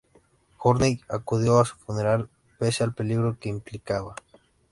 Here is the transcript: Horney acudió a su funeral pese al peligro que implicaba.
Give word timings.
Horney 0.57 0.99
acudió 1.09 1.59
a 1.59 1.65
su 1.65 1.75
funeral 1.75 2.27
pese 2.57 2.83
al 2.83 2.95
peligro 2.95 3.37
que 3.39 3.49
implicaba. 3.49 4.15